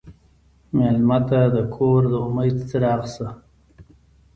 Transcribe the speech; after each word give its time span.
مېلمه 0.75 1.19
ته 1.27 1.39
د 1.55 1.57
کور 1.75 2.01
د 2.11 2.13
امید 2.25 2.55
څراغ 2.69 3.01
شه. 3.13 3.27